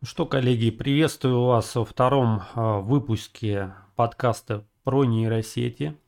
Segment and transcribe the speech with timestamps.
[0.00, 5.98] Ну что, коллеги, приветствую вас во втором а, выпуске подкаста про нейросети.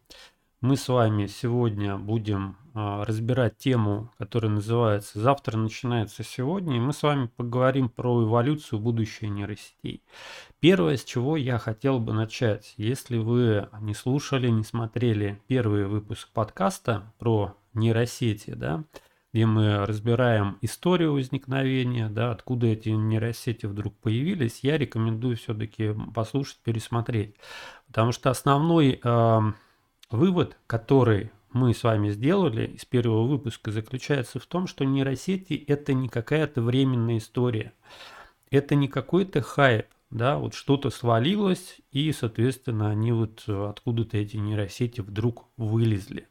[0.60, 6.92] Мы с вами сегодня будем а, разбирать тему, которая называется «Завтра начинается сегодня», и мы
[6.92, 10.04] с вами поговорим про эволюцию будущей нейросетей.
[10.60, 16.28] Первое, с чего я хотел бы начать, если вы не слушали, не смотрели первый выпуск
[16.32, 18.84] подкаста про нейросети, да,
[19.32, 26.58] где мы разбираем историю возникновения, да, откуда эти нейросети вдруг появились, я рекомендую все-таки послушать,
[26.64, 27.36] пересмотреть.
[27.86, 29.40] Потому что основной э,
[30.10, 35.92] вывод, который мы с вами сделали из первого выпуска, заключается в том, что нейросети это
[35.92, 37.72] не какая-то временная история.
[38.50, 45.00] Это не какой-то хайп, да, вот что-то свалилось, и, соответственно, они вот откуда-то эти нейросети
[45.00, 46.26] вдруг вылезли.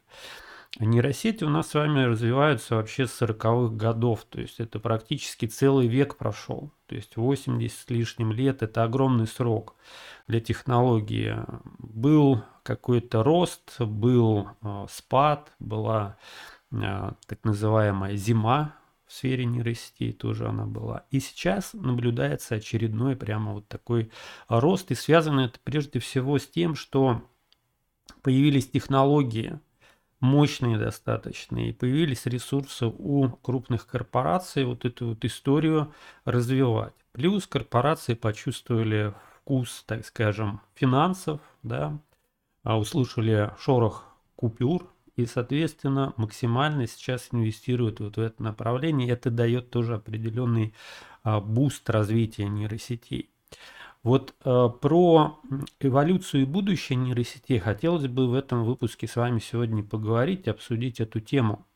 [0.78, 5.88] Нейросети у нас с вами развиваются вообще с 40-х годов, то есть это практически целый
[5.88, 6.72] век прошел.
[6.86, 9.74] То есть 80 с лишним лет– это огромный срок
[10.28, 11.36] для технологии.
[11.78, 16.16] Был какой-то рост, был э, спад, была
[16.70, 21.04] э, так называемая зима в сфере нейросетей тоже она была.
[21.10, 24.12] И сейчас наблюдается очередной прямо вот такой
[24.46, 24.92] рост.
[24.92, 27.22] И связано это прежде всего с тем, что
[28.22, 29.58] появились технологии–
[30.20, 35.92] мощные достаточно, и появились ресурсы у крупных корпораций вот эту вот историю
[36.24, 36.94] развивать.
[37.12, 41.98] Плюс корпорации почувствовали вкус, так скажем, финансов, да,
[42.62, 44.04] а услышали шорох
[44.36, 49.10] купюр, и, соответственно, максимально сейчас инвестируют вот в это направление.
[49.10, 50.72] Это дает тоже определенный
[51.22, 53.28] а, буст развития нейросетей.
[54.02, 55.40] Вот э, про
[55.78, 61.20] эволюцию и будущее нейросетей хотелось бы в этом выпуске с вами сегодня поговорить, обсудить эту
[61.20, 61.66] тему.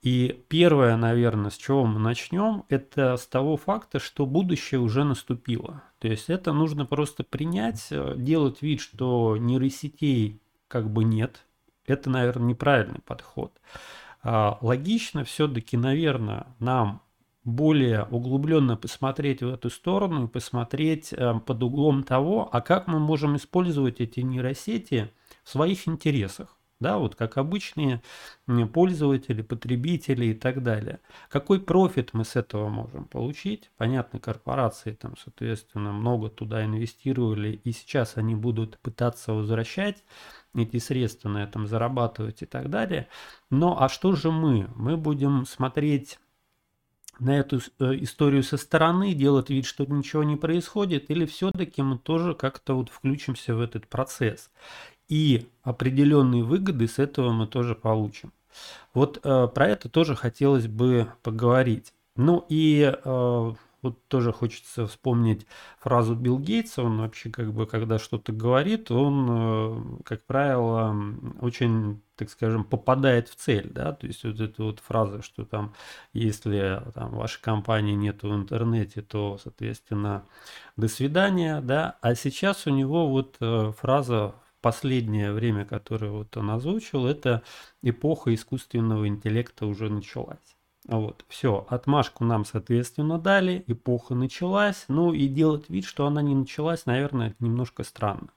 [0.00, 5.82] И первое, наверное, с чего мы начнем, это с того факта, что будущее уже наступило.
[5.98, 11.44] То есть это нужно просто принять, э, делать вид, что нейросетей как бы нет.
[11.86, 13.52] Это, наверное, неправильный подход.
[14.22, 17.02] А, логично все-таки, наверное, нам
[17.48, 22.98] более углубленно посмотреть в эту сторону и посмотреть э, под углом того, а как мы
[22.98, 25.10] можем использовать эти нейросети
[25.44, 26.54] в своих интересах.
[26.80, 28.02] Да, вот как обычные
[28.72, 31.00] пользователи, потребители и так далее.
[31.28, 33.72] Какой профит мы с этого можем получить?
[33.76, 40.04] Понятно, корпорации там, соответственно, много туда инвестировали, и сейчас они будут пытаться возвращать
[40.54, 43.08] эти средства на этом зарабатывать и так далее.
[43.50, 44.68] Но а что же мы?
[44.76, 46.20] Мы будем смотреть
[47.18, 51.98] на эту э, историю со стороны, делать вид, что ничего не происходит, или все-таки мы
[51.98, 54.50] тоже как-то вот включимся в этот процесс.
[55.08, 58.32] И определенные выгоды с этого мы тоже получим.
[58.94, 61.92] Вот э, про это тоже хотелось бы поговорить.
[62.16, 63.52] Ну и э,
[63.82, 65.46] вот тоже хочется вспомнить
[65.78, 66.82] фразу Билл Гейтса.
[66.82, 70.94] Он вообще как бы, когда что-то говорит, он, э, как правило,
[71.40, 75.74] очень, так скажем, попадает в цель, да, то есть вот эта вот фраза, что там,
[76.12, 80.24] если там вашей компании нету в интернете, то, соответственно,
[80.76, 86.50] до свидания, да, а сейчас у него вот э, фраза последнее время, которое вот он
[86.50, 87.42] озвучил, это
[87.82, 90.57] эпоха искусственного интеллекта уже началась.
[90.88, 96.34] Вот, все, отмашку нам, соответственно, дали, эпоха началась, ну и делать вид, что она не
[96.34, 98.28] началась, наверное, это немножко странно.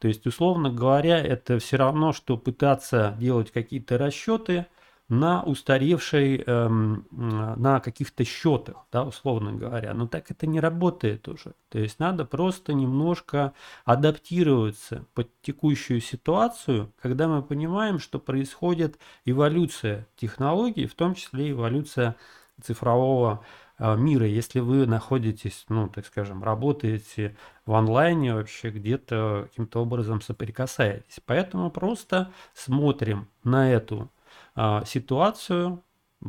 [0.00, 4.66] То есть, условно говоря, это все равно, что пытаться делать какие-то расчеты,
[5.10, 9.92] на устаревшей, эм, на каких-то счетах, да, условно говоря.
[9.92, 11.54] Но так это не работает уже.
[11.68, 13.52] То есть надо просто немножко
[13.84, 22.14] адаптироваться под текущую ситуацию, когда мы понимаем, что происходит эволюция технологий, в том числе эволюция
[22.62, 23.44] цифрового
[23.80, 30.20] э, мира, если вы находитесь, ну, так скажем, работаете в онлайне вообще где-то каким-то образом
[30.20, 31.18] соприкасаетесь.
[31.26, 34.08] Поэтому просто смотрим на эту
[34.54, 35.82] а, ситуацию,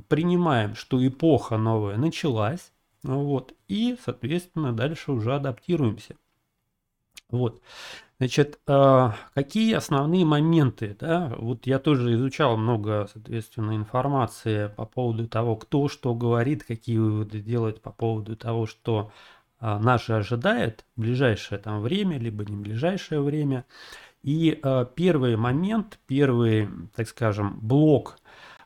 [0.08, 2.72] принимаем, что эпоха новая началась,
[3.04, 6.16] вот, и, соответственно, дальше уже адаптируемся.
[7.30, 7.62] Вот.
[8.20, 15.28] Значит, а, какие основные моменты, да, вот я тоже изучал много, соответственно, информации по поводу
[15.28, 19.12] того, кто что говорит, какие выводы делать по поводу того, что
[19.60, 23.66] а, наше ожидает в ближайшее там время, либо не ближайшее время.
[24.24, 28.18] И э, первый момент, первый, так скажем, блок,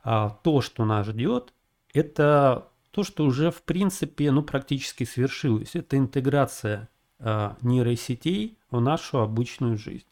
[0.04, 1.54] э, то, что нас ждет,
[1.94, 5.76] это то, что уже в принципе, ну, практически свершилось.
[5.76, 10.08] Это интеграция э, нейросетей в нашу обычную жизнь.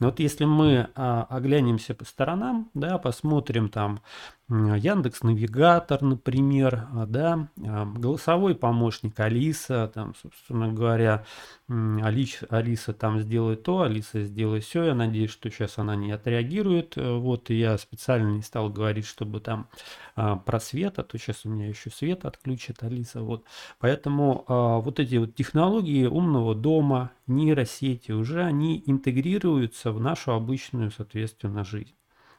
[0.00, 4.00] Вот если мы а, оглянемся по сторонам, да, посмотрим там
[4.48, 11.24] Яндекс Навигатор, например, а, да, а, голосовой помощник Алиса, там, собственно говоря,
[11.66, 14.82] Алис, Алиса там сделает то, Алиса сделает все.
[14.84, 16.98] Я надеюсь, что сейчас она не отреагирует.
[16.98, 19.68] Э, вот, я специально не стал говорить, чтобы там
[20.14, 23.22] а, про свет, а то сейчас у меня еще свет отключит Алиса.
[23.22, 23.44] Вот.
[23.78, 30.90] Поэтому а, вот эти вот технологии умного дома, нейросети, уже они интегрируются в нашу обычную,
[30.90, 31.94] соответственно, жизнь.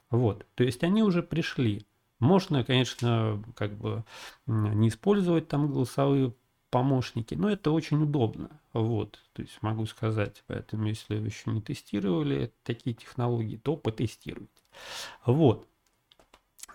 [0.10, 1.86] Вот, то есть они уже пришли.
[2.20, 4.04] Можно, конечно, как бы
[4.46, 6.34] не использовать там голосовые
[6.70, 8.50] помощники, но это очень удобно.
[8.74, 14.52] Вот, то есть могу сказать, поэтому если вы еще не тестировали такие технологии, то потестируйте.
[15.26, 15.68] Вот.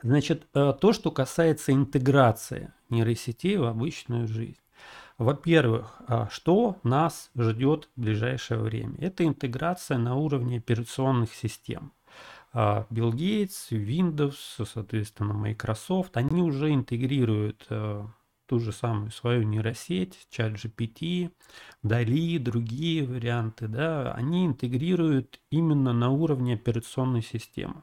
[0.03, 4.57] Значит, э, то, что касается интеграции нейросетей в обычную жизнь.
[5.21, 8.95] Во-первых, а, что нас ждет в ближайшее время?
[9.01, 11.93] Это интеграция на уровне операционных систем.
[12.55, 18.03] А, Bill Gates, Windows, соответственно, Microsoft, они уже интегрируют э,
[18.47, 21.31] ту же самую свою нейросеть, чат GPT,
[21.85, 27.83] DALI, другие варианты, да, они интегрируют именно на уровне операционной системы.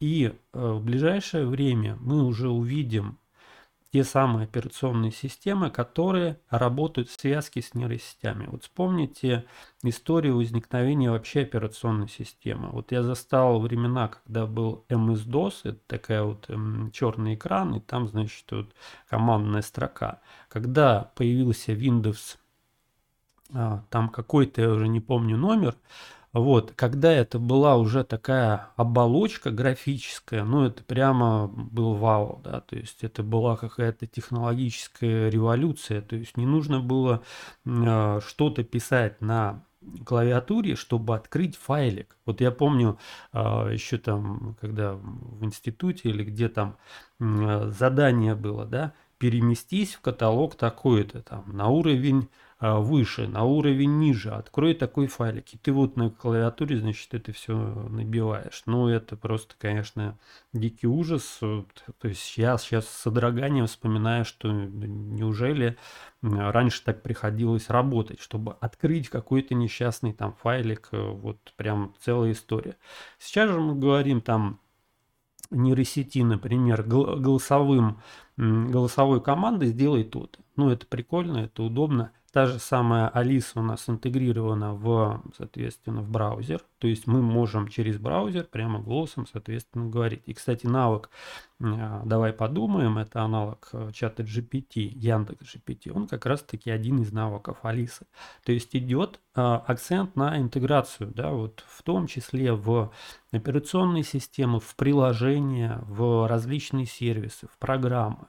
[0.00, 3.18] И в ближайшее время мы уже увидим
[3.92, 8.46] те самые операционные системы, которые работают в связке с нейросетями.
[8.46, 9.46] Вот вспомните
[9.82, 12.68] историю возникновения вообще операционной системы.
[12.68, 18.08] Вот я застал времена, когда был MS-DOS, это такая вот эм, черный экран, и там,
[18.08, 18.74] значит, вот
[19.08, 20.20] командная строка.
[20.48, 22.36] Когда появился Windows,
[23.54, 25.74] а, там какой-то, я уже не помню номер,
[26.40, 32.76] вот, когда это была уже такая оболочка графическая, ну это прямо был вау, да, то
[32.76, 37.22] есть это была какая-то технологическая революция, то есть не нужно было
[37.64, 39.64] э, что-то писать на
[40.04, 42.16] клавиатуре, чтобы открыть файлик.
[42.26, 42.98] Вот я помню
[43.32, 43.38] э,
[43.72, 46.76] еще там, когда в институте или где там
[47.20, 52.28] э, задание было, да, переместись в каталог такой-то там на уровень
[52.60, 55.54] выше, на уровень ниже, открой такой файлик.
[55.54, 58.62] И ты вот на клавиатуре, значит, это все набиваешь.
[58.66, 60.18] Ну, это просто, конечно,
[60.52, 61.38] дикий ужас.
[61.38, 65.76] То есть я сейчас с содроганием вспоминаю, что неужели
[66.22, 72.76] раньше так приходилось работать, чтобы открыть какой-то несчастный там файлик, э, вот прям целая история.
[73.18, 74.58] Сейчас же мы говорим там
[75.50, 78.02] нейросети, например, голосовым,
[78.36, 80.40] голосовой командой сделай то-то.
[80.56, 82.10] Ну, это прикольно, это удобно.
[82.38, 86.62] Та же самая Алиса у нас интегрирована в, соответственно, в браузер.
[86.78, 90.22] То есть мы можем через браузер прямо голосом, соответственно, говорить.
[90.26, 91.10] И, кстати, навык
[91.60, 95.90] а, «Давай подумаем»— это аналог э, чата GPT, Яндекс GPT.
[95.92, 98.06] Он как раз-таки один из навыков Алисы.
[98.44, 102.92] То есть идет а, акцент на интеграцию, да, вот в том числе в
[103.32, 108.28] операционные системы, в приложения, в различные сервисы, в программы.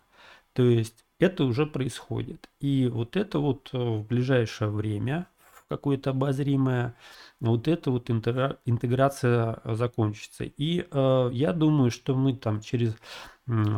[0.53, 2.49] То есть это уже происходит.
[2.59, 6.95] И вот это вот э, в ближайшее время, в какое-то обозримое,
[7.39, 10.45] вот эта вот интеграция закончится.
[10.45, 12.95] И э, я думаю, что мы там через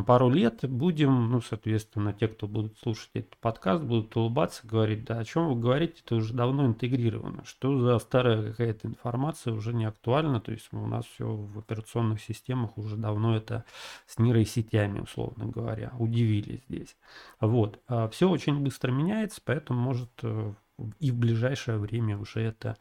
[0.06, 5.20] пару лет будем, ну, соответственно, те, кто будут слушать этот подкаст, будут улыбаться, говорить, да,
[5.20, 9.86] о чем вы говорите, это уже давно интегрировано, что за старая какая-то информация уже не
[9.86, 13.64] актуальна, то есть у нас все в операционных системах уже давно это
[14.08, 16.98] с нейросетями, условно говоря, удивили здесь.
[17.40, 20.54] Вот, а все очень быстро меняется, поэтому может э,
[21.00, 22.76] и в ближайшее время уже это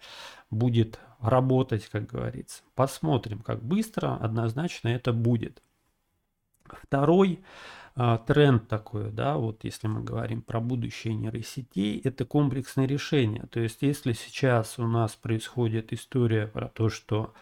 [0.50, 2.62] будет работать, как говорится.
[2.74, 5.62] Посмотрим, как быстро, однозначно это будет.
[6.82, 7.40] Второй
[7.96, 13.46] а, тренд такой, да, вот если мы говорим про будущее нейросетей, это комплексное решение.
[13.50, 17.34] То есть если сейчас у нас происходит история про то, что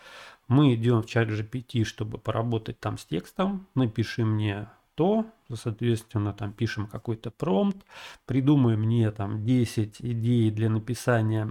[0.48, 4.68] мы идем в чат GPT, чтобы поработать там с текстом, напиши мне
[4.98, 7.86] то, соответственно, там пишем какой-то промпт,
[8.26, 11.48] придумаем мне там 10 идей для написания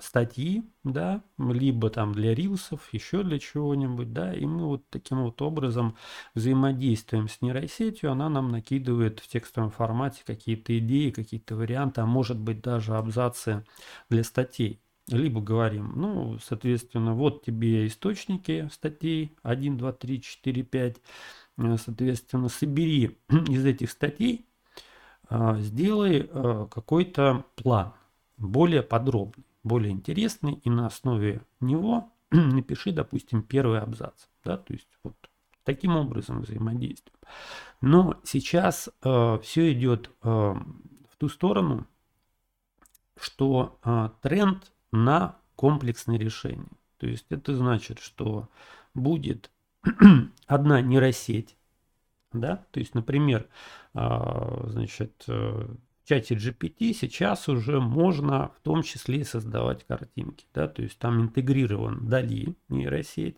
[0.00, 5.42] статьи, да, либо там для рилсов, еще для чего-нибудь, да, и мы вот таким вот
[5.42, 5.96] образом
[6.36, 12.38] взаимодействуем с нейросетью, она нам накидывает в текстовом формате какие-то идеи, какие-то варианты, а может
[12.38, 13.64] быть даже абзацы
[14.08, 14.80] для статей.
[15.08, 22.48] Либо говорим, ну, соответственно, вот тебе источники статей 1, 2, 3, 4, 5, Э, соответственно,
[22.48, 23.18] собери
[23.48, 24.46] из этих статей,
[25.30, 27.92] э, сделай э, какой-то план,
[28.36, 34.26] более подробный, более интересный, и на основе него напиши, допустим, первый абзац.
[34.44, 35.16] Да, то есть вот
[35.64, 37.18] таким образом взаимодействуем.
[37.80, 41.86] Но сейчас э, все идет э, в ту сторону,
[43.16, 46.68] что э, тренд на комплексное решение.
[46.98, 48.48] То есть это значит, что
[48.94, 49.50] будет
[50.46, 51.56] одна нейросеть,
[52.32, 53.48] да, то есть, например,
[53.92, 60.68] а, значит, э, в чате GPT сейчас уже можно в том числе создавать картинки, да,
[60.68, 63.36] то есть там интегрирован Дали нейросеть,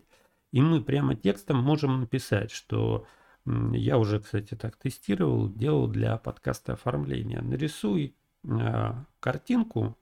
[0.51, 3.05] и мы прямо текстом можем написать, что
[3.45, 7.41] я уже, кстати, так тестировал, делал для подкаста оформления.
[7.41, 9.97] Нарисуй э, картинку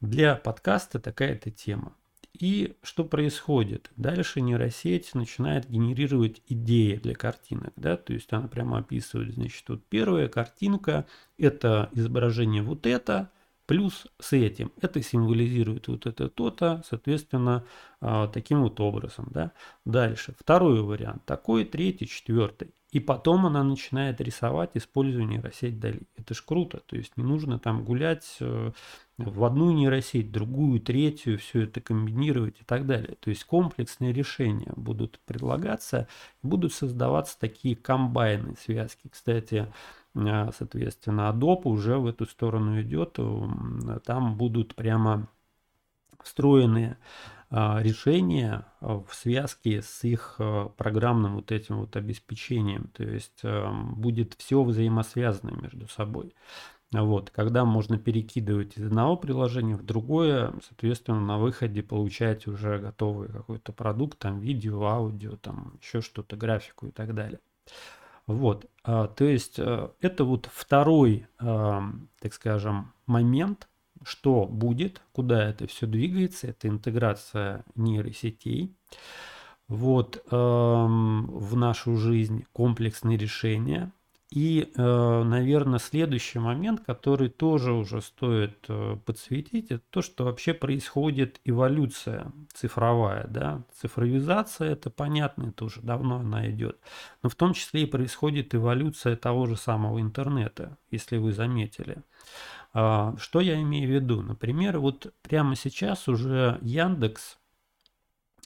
[0.00, 1.96] для подкаста такая-то тема.
[2.38, 3.90] И что происходит?
[3.96, 7.72] Дальше нейросеть начинает генерировать идеи для картинок.
[7.76, 7.96] Да?
[7.96, 11.06] То есть она прямо описывает, значит, вот первая картинка–
[11.38, 13.30] это изображение вот это,
[13.66, 14.70] плюс с этим.
[14.80, 17.64] Это символизирует вот это то-то, соответственно,
[18.00, 19.28] а, таким вот образом.
[19.30, 19.52] Да?
[19.84, 20.34] Дальше.
[20.38, 21.24] Второй вариант.
[21.24, 22.74] Такой, третий, четвертый.
[22.92, 26.02] И потом она начинает рисовать, используя нейросеть Дали.
[26.16, 26.80] Это ж круто.
[26.86, 28.72] То есть не нужно там гулять э,
[29.18, 33.16] в одну нейросеть, другую, третью, все это комбинировать и так далее.
[33.20, 36.06] То есть комплексные решения будут предлагаться,
[36.42, 39.08] будут создаваться такие комбайны, связки.
[39.10, 39.72] Кстати,
[40.14, 43.18] э, соответственно, Adobe уже в эту сторону идет.
[44.04, 45.28] Там будут прямо
[46.22, 46.98] встроенные
[47.48, 52.88] а, решения а, в связке с их а, программным вот этим вот обеспечением.
[52.88, 53.42] То есть
[53.96, 56.34] будет все взаимосвязано между собой.
[56.92, 63.28] Вот, когда можно перекидывать из одного приложения в другое, соответственно, на выходе получать уже готовый
[63.28, 67.40] какой-то продукт, там видео, аудио, там еще что-то, графику и так далее.
[68.28, 73.68] Вот, то есть это вот второй, так скажем, момент,
[74.04, 78.76] что будет, куда это все двигается, это интеграция нейросетей
[79.66, 83.92] вот, в нашу жизнь, комплексные решения.
[84.36, 90.52] И, э, наверное, следующий момент, который тоже уже стоит э, подсветить, это то, что вообще
[90.52, 93.26] происходит эволюция цифровая.
[93.28, 93.62] Да?
[93.80, 96.78] Цифровизация, это понятно, это уже давно она идет.
[97.22, 102.02] Но в том числе и происходит эволюция того же самого интернета, если вы заметили.
[102.74, 104.20] А, что я имею в виду?
[104.20, 107.38] Например, вот прямо сейчас уже Яндекс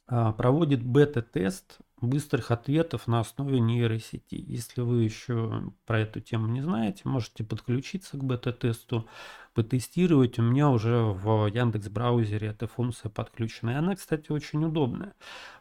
[0.06, 4.34] а, проводит бета-тест быстрых ответов на основе нейросети.
[4.34, 9.06] Если вы еще про эту тему не знаете, можете подключиться к бета-тесту,
[9.54, 10.38] потестировать.
[10.38, 13.70] У меня уже в Яндекс браузере эта функция подключена.
[13.70, 15.14] И она, кстати, очень удобная.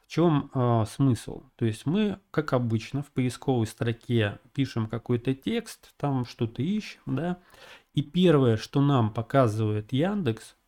[0.06, 1.44] В чем э, смысл?
[1.56, 7.38] То есть мы, как обычно, в поисковой строке пишем какой-то текст, там что-то ищем, да,
[7.94, 10.59] и первое, что нам показывает Яндекс, а,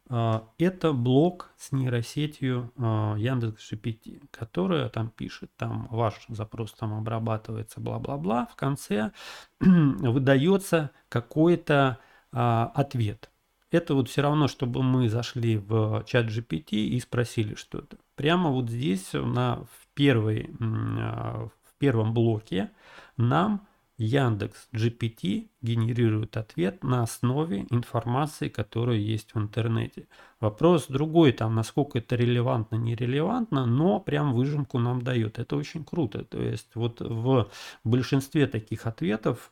[0.58, 7.80] это блок с нейросетью а, Яндекс GPT, которая там пишет, там ваш запрос там обрабатывается,
[7.80, 8.48] бла-бла-бла.
[8.48, 9.14] В конце
[9.62, 11.98] выдается какой-то
[12.34, 13.30] а, ответ.
[13.72, 17.96] Это вот все равно, чтобы мы зашли в чат GPT и спросили что-то.
[18.16, 22.70] Прямо вот здесь на, в, первой, в первом блоке
[23.16, 23.66] нам
[24.04, 30.08] Яндекс GPT генерирует ответ на основе информации, которая есть в интернете.
[30.40, 35.38] Вопрос другой, там, насколько это релевантно, нерелевантно, но прям выжимку нам дает.
[35.38, 36.26] Это очень круто.
[36.26, 37.52] То есть вот в
[37.84, 39.52] большинстве таких ответов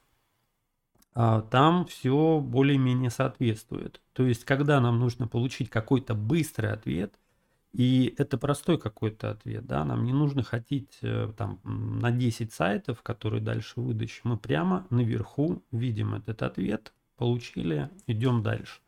[1.14, 4.02] а, там все более-менее соответствует.
[4.14, 7.14] То есть, когда нам нужно получить какой-то быстрый ответ–
[7.72, 13.04] и это простой какой-то ответ, да, нам не нужно ходить э, там на 10 сайтов,
[13.04, 14.22] которые дальше выдачи.
[14.24, 18.80] Мы прямо наверху видим этот ответ, получили, идем дальше.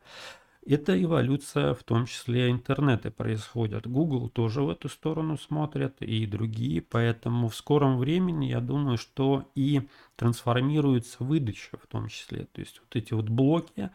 [0.64, 3.88] Это эволюция, в том числе интернета происходит.
[3.88, 9.50] Google тоже в эту сторону смотрят и другие, поэтому в скором времени я думаю, что
[9.56, 12.46] и трансформируется выдача в том числе.
[12.52, 13.90] То есть вот эти вот блоки,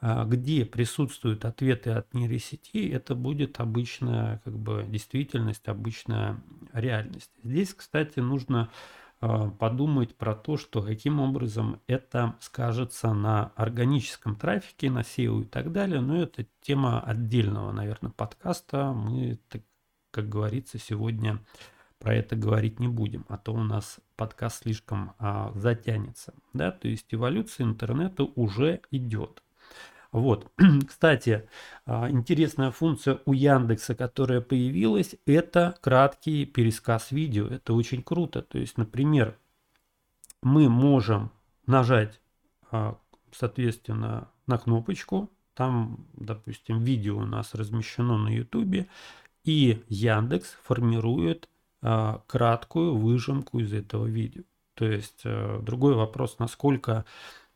[0.00, 6.40] где присутствуют ответы от нейросети, это будет обычная как бы, действительность, обычная
[6.72, 7.32] реальность.
[7.42, 8.70] Здесь, кстати, нужно
[9.20, 15.44] а, подумать про то, что каким образом это скажется на органическом трафике, на SEO и
[15.44, 16.00] так далее.
[16.00, 18.92] Но это тема отдельного, наверное, подкаста.
[18.92, 19.38] Мы,
[20.12, 21.40] как говорится, сегодня
[21.98, 26.32] про это говорить не будем, а то у нас подкаст слишком а, затянется.
[26.52, 26.70] Да?
[26.70, 29.42] То есть эволюция интернета уже идет.
[30.12, 30.50] Вот.
[30.88, 31.48] Кстати,
[31.84, 37.46] а, интересная функция у Яндекса, которая появилась, это краткий пересказ видео.
[37.46, 38.42] Это очень круто.
[38.42, 39.36] То есть, например,
[40.42, 41.30] мы можем
[41.66, 42.20] нажать,
[42.70, 42.98] а,
[43.32, 45.30] соответственно, на кнопочку.
[45.54, 48.88] Там, допустим, видео у нас размещено на YouTube.
[49.44, 51.50] И Яндекс формирует
[51.82, 54.44] а, краткую выжимку из этого видео.
[54.74, 57.04] То есть, другой вопрос, насколько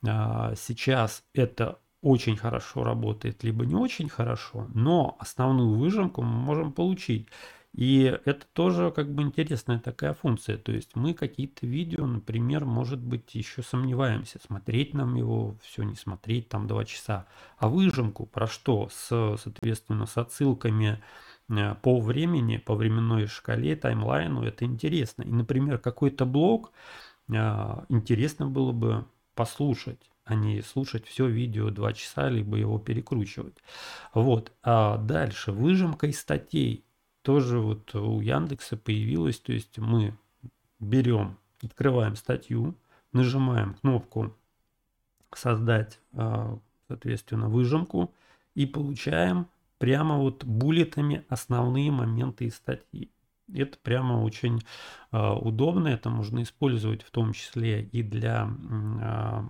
[0.02, 7.28] сейчас это очень хорошо работает, либо не очень хорошо, но основную выжимку мы можем получить.
[7.74, 10.58] И это тоже как бы интересная такая функция.
[10.58, 15.94] То есть мы какие-то видео, например, может быть, еще сомневаемся, смотреть нам его, все не
[15.94, 17.26] смотреть там два часа.
[17.56, 18.90] А выжимку про что?
[18.90, 21.02] С, соответственно, с отсылками
[21.48, 25.22] э, по времени, по временной шкале, таймлайну, это интересно.
[25.22, 26.72] И, например, какой-то блог
[27.30, 27.34] э,
[27.88, 33.56] интересно было бы послушать а не слушать все видео два часа, либо его перекручивать.
[34.14, 34.52] Вот.
[34.62, 36.84] А дальше выжимка из статей
[37.20, 40.16] тоже вот у Яндекса появилась, то есть мы
[40.80, 42.74] берем, открываем статью,
[43.12, 44.34] нажимаем кнопку
[45.34, 46.58] создать, а,
[46.88, 48.14] соответственно, выжимку
[48.54, 49.46] и получаем
[49.78, 53.10] прямо вот буллетами основные моменты из статьи.
[53.52, 54.62] Это прямо очень
[55.10, 59.42] э, удобно, это можно использовать в том числе и для э,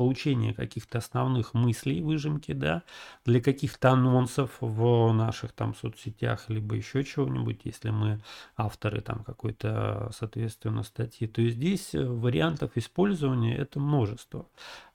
[0.00, 2.84] получения каких-то основных мыслей выжимки, да,
[3.26, 8.22] для каких-то анонсов в наших там соцсетях, либо еще чего-нибудь, если мы
[8.56, 14.46] авторы там какой-то, соответственно, статьи, то здесь э, вариантов использования это множество.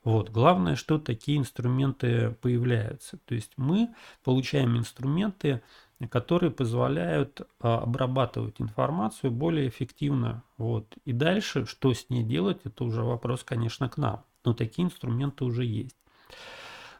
[0.02, 0.30] Вот.
[0.30, 3.16] Главное, что такие инструменты появляются.
[3.26, 3.94] То есть мы
[4.24, 5.62] получаем инструменты,
[6.10, 10.42] которые позволяют а, обрабатывать информацию более эффективно.
[10.58, 10.96] Вот.
[11.04, 15.44] И дальше, что с ней делать, это уже вопрос, конечно, к нам но такие инструменты
[15.44, 15.96] уже есть.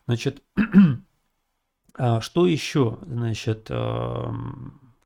[0.07, 0.43] Значит,
[1.95, 2.99] а что еще?
[3.07, 3.71] Значит,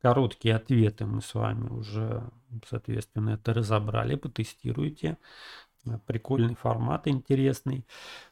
[0.03, 2.23] короткие ответы мы с вами уже,
[2.69, 5.19] соответственно, это разобрали, потестируйте.
[6.07, 7.87] Прикольный формат, интересный.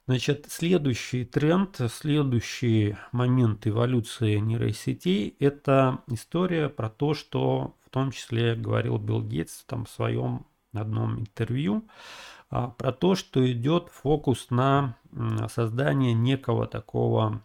[0.07, 8.55] Значит, следующий тренд, следующий момент эволюции нейросетей– это история про то, что в том числе
[8.55, 11.89] говорил Билл Гейтс там, в своем одном интервью,
[12.51, 14.97] а, про то, что идет фокус на
[15.49, 17.43] создание некого такого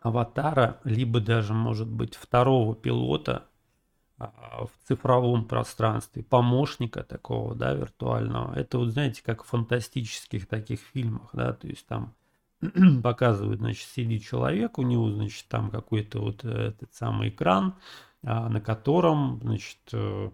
[0.00, 3.46] аватара, либо даже, может быть, второго пилота
[4.18, 8.54] а, в цифровом пространстве, помощника такого, да, виртуального.
[8.54, 12.14] Это вот, знаете, как в фантастических таких фильмах, да, то есть там
[13.02, 17.74] показывают, значит, сидит человек, у него, значит, там какой-то вот этот самый экран,
[18.22, 20.30] а, на котором, значит, э,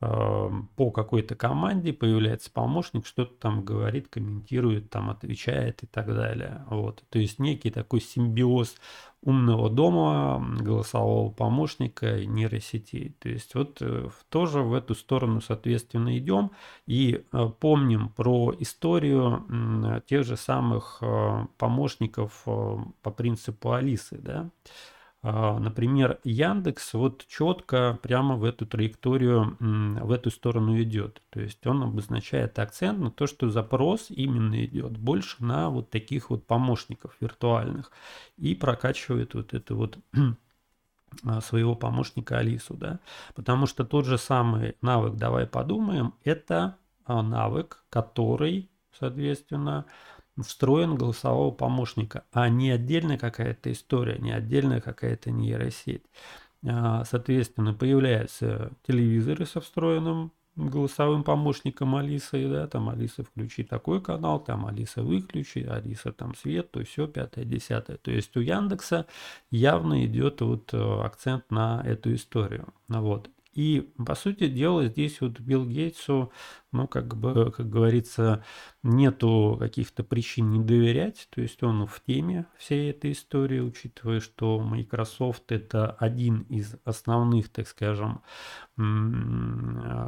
[0.00, 6.64] по какой-то команде появляется помощник, что-то там говорит, комментирует, там отвечает и так далее.
[6.68, 7.04] Вот.
[7.10, 8.76] То есть некий такой симбиоз
[9.24, 13.16] умного дома, голосового помощника нейросетей.
[13.18, 16.50] То есть вот э, тоже в эту сторону, соответственно, идем
[16.86, 24.50] и э, помним про историю тех же самых э, помощников по принципу Алисы, да,
[25.24, 31.22] например, Яндекс вот четко прямо в эту траекторию, в эту сторону идет.
[31.30, 36.28] То есть он обозначает акцент на то, что запрос именно идет больше на вот таких
[36.28, 37.90] вот помощников виртуальных
[38.36, 39.98] и прокачивает вот это вот
[41.24, 43.00] а, своего помощника Алису, да,
[43.34, 49.86] потому что тот же самый навык «давай подумаем»– это а, навык, который, соответственно,
[50.42, 56.04] встроен голосового помощника, а не отдельная какая-то история, не отдельная какая-то нейросеть.
[56.66, 64.38] А, соответственно, появляются телевизоры со встроенным голосовым помощником Алисы, да, там Алиса включи такой канал,
[64.38, 67.96] там Алиса выключи, Алиса там свет, то все, пятое, десятое.
[67.96, 69.06] То есть у Яндекса
[69.50, 72.72] явно идет вот э, акцент на эту историю.
[72.88, 73.30] Вот.
[73.52, 76.32] И, по сути дела, здесь вот Билл Гейтсу,
[76.74, 78.44] ну, как бы, как говорится,
[78.82, 84.60] нету каких-то причин не доверять, то есть он в теме всей этой истории, учитывая, что
[84.60, 88.20] Microsoft это один из основных, так скажем,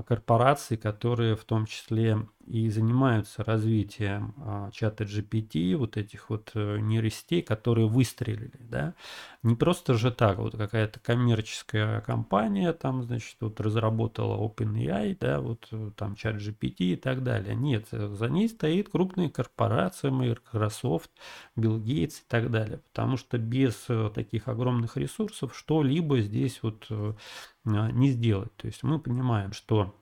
[0.07, 6.79] корпораций, которые в том числе и занимаются развитием а, чата GPT, вот этих вот э,
[6.79, 8.95] нейросетей, которые выстрелили, да,
[9.43, 15.67] не просто же так, вот какая-то коммерческая компания там, значит, вот разработала OpenAI, да, вот
[15.73, 17.55] э, там чат GPT и так далее.
[17.55, 21.11] Нет, за ней стоит крупная корпорация, Microsoft,
[21.57, 26.89] Bill Gates и так далее, потому что без э, таких огромных ресурсов что-либо здесь вот
[27.65, 28.55] не сделать.
[28.57, 29.95] То есть мы понимаем, что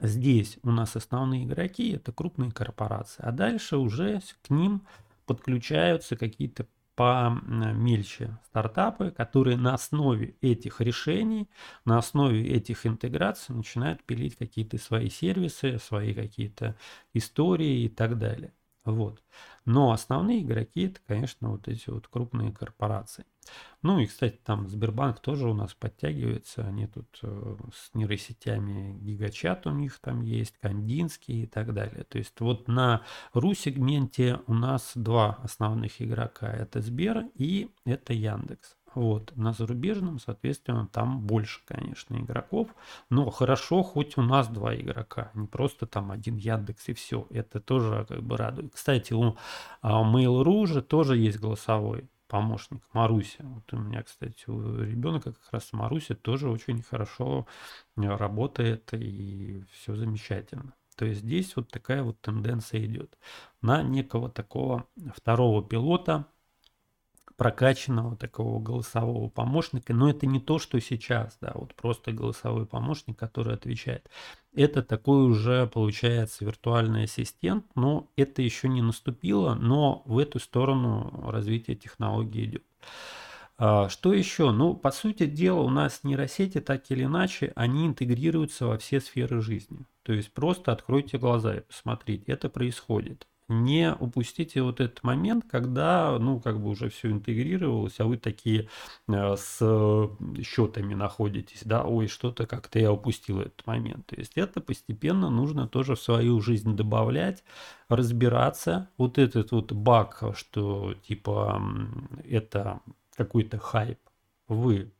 [0.00, 4.82] Здесь у нас основные игроки это крупные корпорации, а дальше уже к ним
[5.26, 6.66] подключаются какие-то
[6.98, 11.48] помельче стартапы, которые на основе этих решений,
[11.84, 16.76] на основе этих интеграций начинают пилить какие-то свои сервисы, свои какие-то
[17.14, 18.52] истории и так далее.
[18.92, 19.22] Вот.
[19.64, 23.24] Но основные игроки это, конечно, вот эти вот крупные корпорации.
[23.82, 26.66] Ну и, кстати, там Сбербанк тоже у нас подтягивается.
[26.66, 32.04] Они тут э, с нейросетями Гигачат у них там есть, Кандинский и так далее.
[32.04, 33.02] То есть вот на
[33.34, 36.50] ру-сегменте у нас два основных игрока.
[36.50, 38.77] Это Сбер и это Яндекс.
[38.94, 39.36] Вот.
[39.36, 42.68] На зарубежном, соответственно, там больше, конечно, игроков.
[43.10, 47.26] Но хорошо, хоть у нас два игрока, не просто там один Яндекс и все.
[47.30, 48.72] Это тоже как бы радует.
[48.72, 49.36] Кстати, у
[49.82, 53.42] а, Mail.ru же тоже есть голосовой помощник Маруся.
[53.42, 57.46] Вот у меня, кстати, у ребенка как раз Маруся тоже очень хорошо
[57.96, 60.74] э, работает и все замечательно.
[60.96, 63.16] То есть здесь вот такая вот тенденция идет
[63.62, 66.26] на некого такого второго пилота,
[67.38, 73.16] прокачанного такого голосового помощника, но это не то, что сейчас, да, вот просто голосовой помощник,
[73.16, 74.10] который отвечает.
[74.54, 81.30] Это такой уже получается виртуальный ассистент, но это еще не наступило, но в эту сторону
[81.30, 82.64] развитие технологии идет.
[83.56, 84.50] А, что еще?
[84.50, 89.42] Ну, по сути дела, у нас нейросети так или иначе, они интегрируются во все сферы
[89.42, 89.86] жизни.
[90.02, 96.18] То есть просто откройте глаза и посмотрите, это происходит не упустите вот этот момент, когда,
[96.18, 98.68] ну, как бы уже все интегрировалось, а вы такие
[99.08, 99.58] э, с
[100.44, 104.06] счетами находитесь, да, ой, что-то как-то я упустил этот момент.
[104.06, 107.42] То есть это постепенно нужно тоже в свою жизнь добавлять,
[107.88, 108.90] разбираться.
[108.98, 111.62] Вот этот вот баг, что типа
[112.28, 112.80] это
[113.16, 113.98] какой-то хайп,
[114.46, 114.92] вы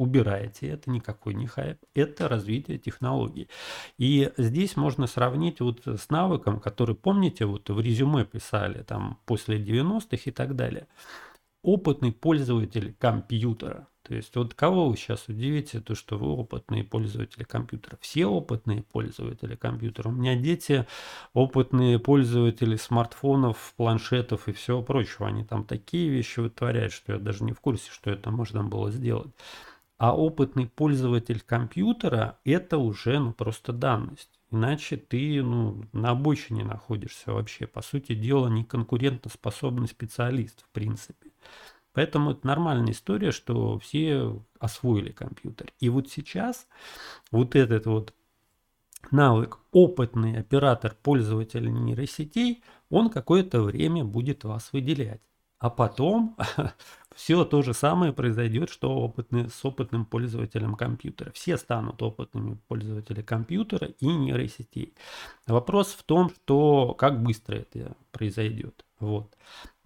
[0.00, 3.48] убираете, это никакой не хайп, это развитие технологий.
[3.98, 9.58] И здесь можно сравнить вот с навыком, который, помните, вот в резюме писали там после
[9.58, 10.86] 90-х и так далее.
[11.62, 13.88] Опытный пользователь компьютера.
[14.02, 17.98] То есть вот кого вы сейчас удивите, то что вы опытные пользователи компьютера.
[18.00, 20.08] Все опытные пользователи компьютера.
[20.08, 20.86] У меня дети
[21.34, 25.28] опытные пользователи смартфонов, планшетов и всего прочего.
[25.28, 28.90] Они там такие вещи вытворяют, что я даже не в курсе, что это можно было
[28.90, 29.30] сделать.
[30.00, 34.40] А опытный пользователь компьютера– это уже ну, просто данность.
[34.50, 37.66] Иначе ты ну, на обочине находишься вообще.
[37.66, 41.32] По сути дела, не конкурентоспособный специалист, в принципе.
[41.92, 45.70] Поэтому это нормальная история, что все освоили компьютер.
[45.80, 46.66] И вот сейчас
[47.30, 48.14] вот этот вот
[49.10, 55.20] навык опытный оператор пользователя нейросетей, он какое-то время будет вас выделять.
[55.58, 56.38] А потом
[57.14, 61.32] все то же самое произойдет, что опытный, с опытным пользователем компьютера.
[61.32, 64.94] Все станут опытными пользователями компьютера и нейросетей.
[65.46, 68.84] Вопрос в том, что как быстро это произойдет.
[69.00, 69.36] Вот.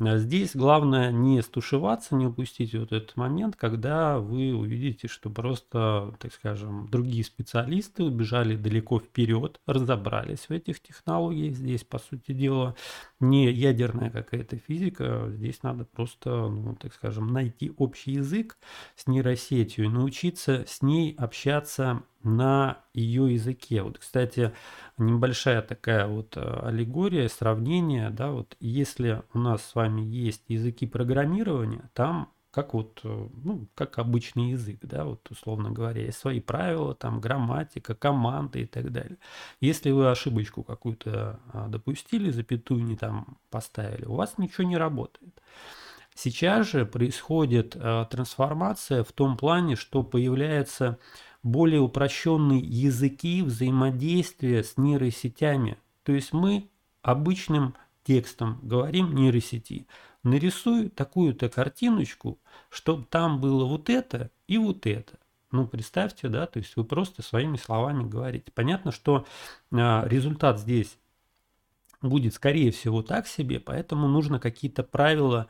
[0.07, 6.14] А здесь главное не стушеваться, не упустить вот этот момент, когда вы увидите, что просто,
[6.19, 11.57] так скажем, другие специалисты убежали далеко вперед, разобрались в этих технологиях.
[11.57, 12.75] Здесь, по сути дела,
[13.21, 18.59] не ядерная какая-то физика, здесь надо просто, ну, так скажем, найти общий язык
[18.97, 23.83] с нейросетью и научиться с ней общаться на ее языке.
[23.83, 24.53] Вот, кстати,
[24.99, 30.87] небольшая такая вот э, аллегория, сравнение, да, вот если у нас с вами есть языки
[30.87, 36.39] программирования, там как вот, э, ну, как обычный язык, да, вот условно говоря, есть свои
[36.39, 39.19] правила, там грамматика, команды и так далее.
[39.61, 45.35] Если вы ошибочку какую-то а, допустили, запятую не там поставили, у вас ничего не работает.
[46.15, 51.01] Сейчас же происходит а, трансформация в том плане, что появляется
[51.43, 55.77] более упрощенные языки взаимодействия с нейросетями.
[56.05, 56.69] То есть мы
[57.03, 59.87] обычным текстом говорим нейросети.
[60.23, 62.38] Нарисуй такую-то картиночку,
[62.71, 65.19] чтобы там было вот это и вот это.
[65.51, 68.51] Ну, представьте, да, то есть вы просто своими словами говорите.
[68.53, 69.27] Понятно, что
[69.73, 70.99] а, результат здесь
[72.03, 75.49] будет, скорее всего, так себе, поэтому нужно какие-то правила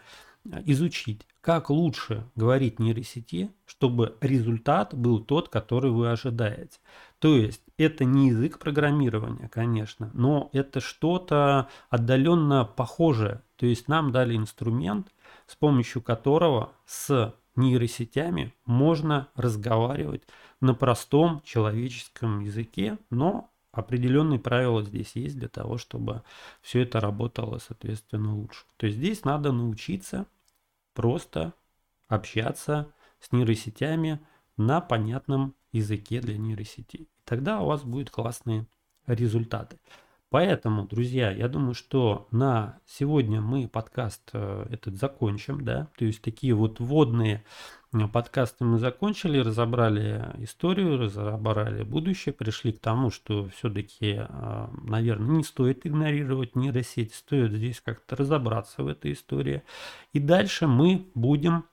[0.66, 6.78] изучить, как лучше говорить нейросети, чтобы результат был тот, который вы ожидаете.
[7.24, 13.40] То есть это не язык программирования, конечно, но это что-то отдаленно похожее.
[13.56, 15.08] То есть нам дали инструмент,
[15.46, 20.24] с помощью которого с нейросетями можно разговаривать
[20.60, 26.24] на простом человеческом языке, но определенные правила здесь есть для того, чтобы
[26.60, 28.66] все это работало, соответственно, лучше.
[28.76, 30.26] То есть здесь надо научиться
[30.92, 31.54] просто
[32.06, 34.20] общаться с нейросетями
[34.58, 37.08] на понятном языке для нейросетей.
[37.24, 38.66] Тогда у вас будут классные
[39.06, 39.78] результаты.
[40.34, 46.22] Поэтому, друзья, я думаю, что на сегодня мы подкаст э, этот закончим, да, то есть
[46.22, 47.44] такие вот вводные
[48.12, 55.44] подкасты мы закончили, разобрали историю, разобрали будущее, пришли к тому, что все-таки, э, наверное, не
[55.44, 59.62] стоит игнорировать нейросеть, стоит здесь как-то разобраться в этой истории.
[60.12, 61.64] И дальше мы будем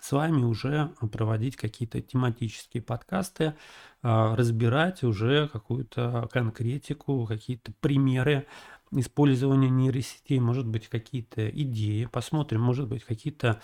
[0.00, 3.54] с вами уже проводить какие-то тематические подкасты,
[4.02, 8.46] а, разбирать уже какую-то конкретику, какие-то примеры
[8.92, 12.06] использования нейросетей, может быть, какие-то идеи.
[12.06, 13.60] Посмотрим, может быть, какие-то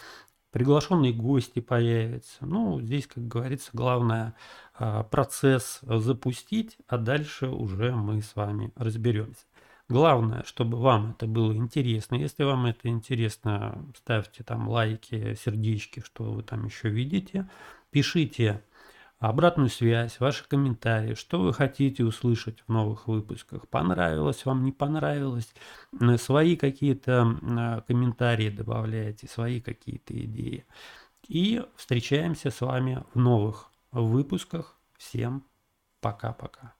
[0.50, 2.46] приглашенные гости появятся.
[2.46, 4.34] Ну, здесь, как говорится, главное
[4.74, 9.44] а, процесс запустить, а дальше уже мы с вами разберемся.
[9.88, 12.14] Главное, чтобы вам это было интересно.
[12.14, 17.50] Если вам это интересно, ставьте там лайки, сердечки, что вы там еще видите.
[17.90, 18.64] Пишите
[19.18, 23.68] обратную связь, ваши комментарии, что вы хотите услышать в новых выпусках.
[23.68, 25.54] Понравилось вам, не понравилось.
[26.16, 30.64] Свои какие-то комментарии добавляйте, свои какие-то идеи.
[31.28, 34.78] И встречаемся с вами в новых выпусках.
[34.96, 35.44] Всем
[36.00, 36.74] пока-пока.